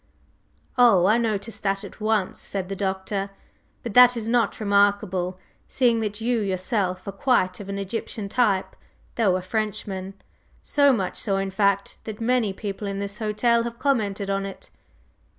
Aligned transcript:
"Oh, 0.79 1.05
I 1.05 1.19
noticed 1.19 1.61
that 1.61 1.83
at 1.83 2.01
once," 2.01 2.39
said 2.41 2.69
the 2.69 2.75
Doctor; 2.75 3.29
"but 3.83 3.93
that 3.93 4.17
is 4.17 4.27
not 4.27 4.59
remarkable, 4.59 5.37
seeing 5.67 5.99
that 5.99 6.19
you 6.19 6.39
yourself 6.39 7.07
are 7.07 7.11
quite 7.11 7.59
of 7.59 7.69
an 7.69 7.77
Egyptian 7.77 8.27
type, 8.27 8.75
though 9.13 9.35
a 9.35 9.43
Frenchman, 9.43 10.15
so 10.63 10.91
much 10.91 11.17
so, 11.19 11.37
in 11.37 11.51
fact, 11.51 11.99
that 12.05 12.19
many 12.19 12.51
people 12.51 12.87
in 12.87 12.97
this 12.97 13.19
hotel 13.19 13.61
have 13.61 13.77
commented 13.77 14.27
on 14.27 14.43
it." 14.43 14.71